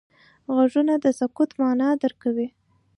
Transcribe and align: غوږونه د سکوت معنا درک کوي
غوږونه 0.53 0.93
د 0.99 1.05
سکوت 1.19 1.51
معنا 1.59 1.87
درک 2.01 2.17
کوي 2.23 2.47